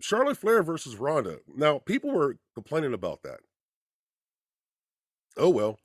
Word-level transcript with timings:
Charlotte 0.00 0.38
Flair 0.38 0.62
versus 0.62 0.96
Ronda. 0.96 1.38
Now, 1.56 1.78
people 1.78 2.10
were 2.10 2.36
complaining 2.54 2.94
about 2.94 3.22
that. 3.22 3.40
Oh 5.36 5.50
well. 5.50 5.78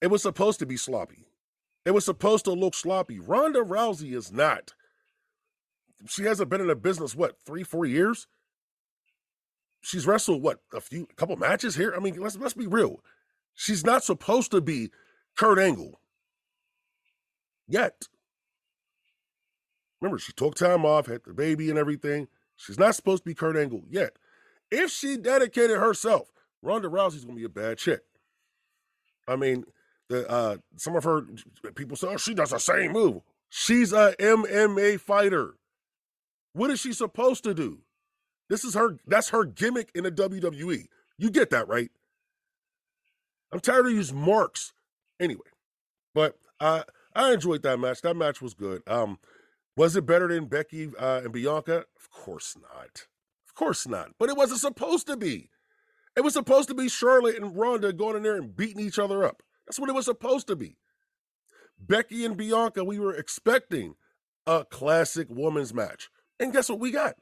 It 0.00 0.08
was 0.08 0.22
supposed 0.22 0.58
to 0.60 0.66
be 0.66 0.76
sloppy. 0.76 1.26
It 1.84 1.90
was 1.92 2.04
supposed 2.04 2.44
to 2.44 2.52
look 2.52 2.74
sloppy. 2.74 3.18
Ronda 3.18 3.60
Rousey 3.60 4.14
is 4.14 4.30
not. 4.30 4.74
She 6.06 6.24
hasn't 6.24 6.50
been 6.50 6.60
in 6.60 6.68
the 6.68 6.76
business, 6.76 7.16
what, 7.16 7.36
three, 7.44 7.64
four 7.64 7.84
years? 7.84 8.28
She's 9.80 10.06
wrestled, 10.06 10.42
what, 10.42 10.60
a 10.72 10.80
few, 10.80 11.08
a 11.10 11.14
couple 11.14 11.36
matches 11.36 11.74
here? 11.74 11.92
I 11.96 12.00
mean, 12.00 12.20
let's, 12.20 12.36
let's 12.36 12.54
be 12.54 12.66
real. 12.66 13.00
She's 13.54 13.84
not 13.84 14.04
supposed 14.04 14.50
to 14.52 14.60
be 14.60 14.90
Kurt 15.36 15.58
Angle 15.58 16.00
yet. 17.66 18.04
Remember, 20.00 20.18
she 20.18 20.32
took 20.32 20.54
time 20.54 20.84
off, 20.84 21.06
had 21.06 21.22
the 21.26 21.34
baby 21.34 21.70
and 21.70 21.78
everything. 21.78 22.28
She's 22.58 22.78
not 22.78 22.94
supposed 22.94 23.22
to 23.22 23.28
be 23.28 23.34
Kurt 23.34 23.56
Angle 23.56 23.84
yet. 23.88 24.16
If 24.70 24.90
she 24.90 25.16
dedicated 25.16 25.78
herself, 25.78 26.30
Ronda 26.60 26.88
Rousey's 26.88 27.24
gonna 27.24 27.36
be 27.36 27.44
a 27.44 27.48
bad 27.48 27.78
chick. 27.78 28.02
I 29.26 29.36
mean, 29.36 29.64
the 30.08 30.28
uh 30.28 30.56
some 30.76 30.96
of 30.96 31.04
her 31.04 31.22
people 31.74 31.96
say, 31.96 32.08
oh, 32.08 32.16
she 32.18 32.34
does 32.34 32.50
the 32.50 32.58
same 32.58 32.92
move. 32.92 33.22
She's 33.48 33.92
a 33.92 34.14
MMA 34.18 35.00
fighter. 35.00 35.54
What 36.52 36.70
is 36.70 36.80
she 36.80 36.92
supposed 36.92 37.44
to 37.44 37.54
do? 37.54 37.78
This 38.50 38.64
is 38.64 38.74
her, 38.74 38.98
that's 39.06 39.28
her 39.30 39.44
gimmick 39.44 39.90
in 39.94 40.04
the 40.04 40.10
WWE. 40.10 40.86
You 41.18 41.30
get 41.30 41.50
that, 41.50 41.68
right? 41.68 41.90
I'm 43.52 43.60
tired 43.60 43.86
of 43.86 43.92
these 43.92 44.12
marks. 44.12 44.72
Anyway, 45.20 45.46
but 46.14 46.38
uh, 46.60 46.82
I 47.14 47.32
enjoyed 47.32 47.62
that 47.62 47.78
match. 47.78 48.02
That 48.02 48.16
match 48.16 48.40
was 48.40 48.54
good. 48.54 48.82
Um, 48.86 49.18
was 49.78 49.94
it 49.94 50.04
better 50.06 50.26
than 50.26 50.46
Becky 50.46 50.90
uh, 50.98 51.20
and 51.22 51.32
Bianca? 51.32 51.84
Of 51.96 52.10
course 52.10 52.56
not. 52.60 53.06
Of 53.46 53.54
course 53.54 53.86
not. 53.86 54.10
But 54.18 54.28
it 54.28 54.36
wasn't 54.36 54.60
supposed 54.60 55.06
to 55.06 55.16
be. 55.16 55.50
It 56.16 56.22
was 56.22 56.34
supposed 56.34 56.68
to 56.68 56.74
be 56.74 56.88
Charlotte 56.88 57.36
and 57.36 57.56
Ronda 57.56 57.92
going 57.92 58.16
in 58.16 58.24
there 58.24 58.34
and 58.34 58.56
beating 58.56 58.84
each 58.84 58.98
other 58.98 59.24
up. 59.24 59.42
That's 59.66 59.78
what 59.78 59.88
it 59.88 59.94
was 59.94 60.06
supposed 60.06 60.48
to 60.48 60.56
be. 60.56 60.76
Becky 61.78 62.24
and 62.24 62.36
Bianca, 62.36 62.82
we 62.82 62.98
were 62.98 63.14
expecting 63.14 63.94
a 64.48 64.64
classic 64.64 65.28
women's 65.30 65.72
match. 65.72 66.10
And 66.40 66.52
guess 66.52 66.68
what 66.68 66.80
we 66.80 66.90
got? 66.90 67.14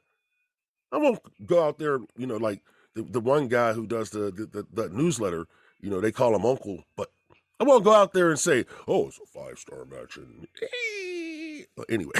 I 0.91 0.97
won't 0.97 1.19
go 1.45 1.63
out 1.63 1.77
there, 1.77 1.99
you 2.17 2.25
know, 2.25 2.37
like 2.37 2.63
the, 2.95 3.03
the 3.03 3.19
one 3.19 3.49
guy 3.49 3.73
who 3.73 3.85
does 3.85 4.09
the, 4.09 4.31
the, 4.31 4.45
the, 4.45 4.67
the 4.73 4.89
newsletter, 4.89 5.45
you 5.79 5.91
know, 5.91 6.01
they 6.01 6.11
call 6.11 6.35
him 6.35 6.45
Uncle, 6.45 6.85
but 6.95 7.11
I 7.59 7.65
won't 7.65 7.83
go 7.83 7.93
out 7.93 8.13
there 8.13 8.29
and 8.29 8.39
say, 8.39 8.65
oh, 8.87 9.07
it's 9.07 9.19
a 9.19 9.25
five 9.25 9.59
star 9.59 9.85
match. 9.85 10.17
And 10.17 10.47
but 10.59 10.69
anyway, 11.89 12.13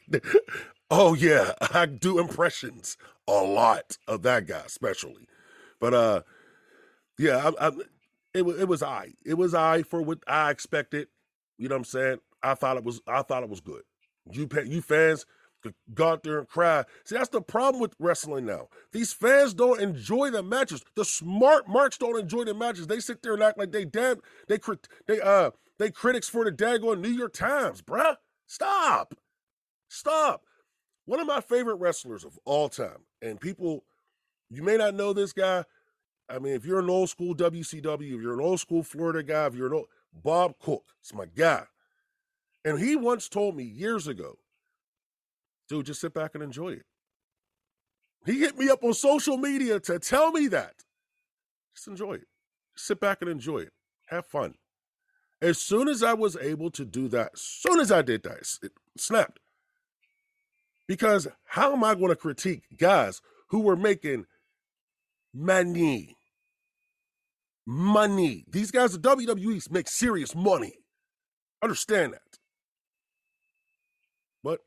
oh 0.90 1.14
yeah, 1.14 1.52
I 1.72 1.86
do 1.86 2.18
impressions 2.18 2.96
a 3.26 3.32
lot 3.32 3.98
of 4.06 4.22
that 4.22 4.46
guy, 4.46 4.62
especially. 4.66 5.26
But 5.80 5.94
uh, 5.94 6.22
yeah, 7.18 7.50
I, 7.58 7.68
I, 7.68 7.72
it 8.32 8.44
was 8.44 8.58
it 8.60 8.68
was 8.68 8.82
I. 8.82 9.14
It 9.24 9.34
was 9.34 9.54
I 9.54 9.82
for 9.82 10.02
what 10.02 10.18
I 10.26 10.50
expected. 10.50 11.08
You 11.58 11.68
know 11.68 11.76
what 11.76 11.80
I'm 11.80 11.84
saying? 11.84 12.18
I 12.42 12.54
thought 12.54 12.76
it 12.76 12.84
was 12.84 13.00
I 13.06 13.22
thought 13.22 13.42
it 13.42 13.48
was 13.48 13.60
good. 13.60 13.82
You 14.30 14.48
you 14.66 14.82
fans 14.82 15.24
could 15.62 15.74
go 15.94 16.08
out 16.08 16.22
there 16.22 16.38
and 16.38 16.48
cry. 16.48 16.84
See, 17.04 17.16
that's 17.16 17.30
the 17.30 17.40
problem 17.40 17.80
with 17.80 17.94
wrestling 17.98 18.44
now. 18.44 18.68
These 18.92 19.12
fans 19.12 19.54
don't 19.54 19.80
enjoy 19.80 20.30
the 20.30 20.42
matches. 20.42 20.84
The 20.94 21.04
smart 21.04 21.68
marks 21.68 21.96
don't 21.96 22.20
enjoy 22.20 22.44
the 22.44 22.54
matches. 22.54 22.86
They 22.86 23.00
sit 23.00 23.22
there 23.22 23.34
and 23.34 23.42
act 23.42 23.58
like 23.58 23.72
they 23.72 23.84
damn 23.84 24.20
they 24.48 24.58
they 25.06 25.20
uh 25.20 25.50
they 25.78 25.90
critics 25.90 26.28
for 26.28 26.44
the 26.44 26.52
daggone 26.52 27.00
New 27.00 27.08
York 27.08 27.32
Times, 27.32 27.82
bruh. 27.82 28.16
Stop. 28.54 29.14
Stop. 29.88 30.42
One 31.06 31.18
of 31.18 31.26
my 31.26 31.40
favorite 31.40 31.74
wrestlers 31.74 32.24
of 32.24 32.38
all 32.44 32.68
time, 32.68 33.04
and 33.20 33.40
people, 33.40 33.82
you 34.48 34.62
may 34.62 34.76
not 34.76 34.94
know 34.94 35.12
this 35.12 35.32
guy. 35.32 35.64
I 36.28 36.38
mean, 36.38 36.54
if 36.54 36.64
you're 36.64 36.78
an 36.78 36.88
old 36.88 37.10
school 37.10 37.34
WCW, 37.34 38.14
if 38.14 38.22
you're 38.22 38.38
an 38.38 38.40
old 38.40 38.60
school 38.60 38.84
Florida 38.84 39.24
guy, 39.24 39.46
if 39.46 39.56
you're 39.56 39.66
an 39.66 39.72
old 39.72 39.88
Bob 40.12 40.54
Cook, 40.60 40.84
it's 41.00 41.12
my 41.12 41.26
guy. 41.26 41.64
And 42.64 42.78
he 42.78 42.94
once 42.94 43.28
told 43.28 43.56
me 43.56 43.64
years 43.64 44.06
ago, 44.06 44.36
dude, 45.68 45.86
just 45.86 46.00
sit 46.00 46.14
back 46.14 46.36
and 46.36 46.44
enjoy 46.44 46.74
it. 46.74 46.86
He 48.24 48.38
hit 48.38 48.56
me 48.56 48.70
up 48.70 48.84
on 48.84 48.94
social 48.94 49.36
media 49.36 49.80
to 49.80 49.98
tell 49.98 50.30
me 50.30 50.46
that. 50.46 50.74
Just 51.74 51.88
enjoy 51.88 52.14
it. 52.14 52.28
sit 52.76 53.00
back 53.00 53.18
and 53.20 53.28
enjoy 53.28 53.58
it. 53.58 53.72
Have 54.06 54.26
fun. 54.26 54.54
As 55.44 55.58
soon 55.58 55.88
as 55.88 56.02
I 56.02 56.14
was 56.14 56.38
able 56.38 56.70
to 56.70 56.86
do 56.86 57.06
that, 57.08 57.32
as 57.34 57.40
soon 57.42 57.78
as 57.78 57.92
I 57.92 58.00
did 58.00 58.22
that, 58.22 58.38
it 58.62 58.72
snapped. 58.96 59.40
Because 60.88 61.28
how 61.44 61.74
am 61.74 61.84
I 61.84 61.94
going 61.94 62.08
to 62.08 62.16
critique 62.16 62.62
guys 62.78 63.20
who 63.48 63.60
were 63.60 63.76
making 63.76 64.24
money? 65.34 66.16
Money. 67.66 68.46
These 68.50 68.70
guys 68.70 68.94
at 68.94 69.02
WWE 69.02 69.70
make 69.70 69.88
serious 69.88 70.34
money. 70.34 70.78
Understand 71.62 72.14
that. 72.14 72.38
But 74.42 74.60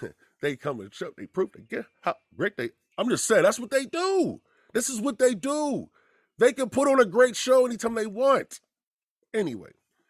they 0.42 0.56
come 0.56 0.80
and 0.80 0.92
show, 0.92 1.12
they 1.16 1.26
prove 1.26 1.52
they 1.52 1.62
get 1.62 1.86
how 2.00 2.16
great 2.36 2.56
they. 2.56 2.70
I'm 2.98 3.08
just 3.08 3.26
saying 3.26 3.44
that's 3.44 3.60
what 3.60 3.70
they 3.70 3.84
do. 3.84 4.40
This 4.72 4.88
is 4.88 5.00
what 5.00 5.20
they 5.20 5.36
do. 5.36 5.90
They 6.38 6.52
can 6.52 6.70
put 6.70 6.88
on 6.88 6.98
a 6.98 7.04
great 7.04 7.36
show 7.36 7.66
anytime 7.66 7.94
they 7.94 8.08
want. 8.08 8.58
Anyway, 9.32 9.70